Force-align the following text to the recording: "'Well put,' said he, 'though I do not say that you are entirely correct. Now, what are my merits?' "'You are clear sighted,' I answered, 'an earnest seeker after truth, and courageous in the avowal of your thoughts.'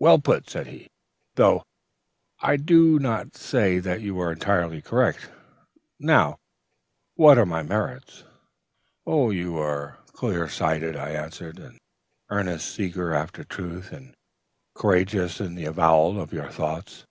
"'Well 0.00 0.18
put,' 0.18 0.50
said 0.50 0.66
he, 0.66 0.88
'though 1.36 1.62
I 2.40 2.56
do 2.56 2.98
not 2.98 3.36
say 3.36 3.78
that 3.78 4.00
you 4.00 4.18
are 4.20 4.32
entirely 4.32 4.82
correct. 4.82 5.30
Now, 6.00 6.38
what 7.14 7.38
are 7.38 7.46
my 7.46 7.62
merits?' 7.62 8.24
"'You 9.06 9.56
are 9.58 9.98
clear 10.14 10.48
sighted,' 10.48 10.96
I 10.96 11.10
answered, 11.10 11.60
'an 11.60 11.78
earnest 12.28 12.74
seeker 12.74 13.14
after 13.14 13.44
truth, 13.44 13.92
and 13.92 14.16
courageous 14.74 15.40
in 15.40 15.54
the 15.54 15.66
avowal 15.66 16.20
of 16.20 16.32
your 16.32 16.48
thoughts.' 16.50 17.06